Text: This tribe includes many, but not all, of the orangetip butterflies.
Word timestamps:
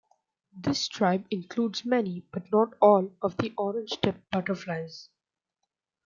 This 0.59 0.87
tribe 0.87 1.27
includes 1.29 1.85
many, 1.85 2.23
but 2.33 2.51
not 2.51 2.73
all, 2.81 3.11
of 3.21 3.37
the 3.37 3.51
orangetip 3.55 4.19
butterflies. 4.31 5.09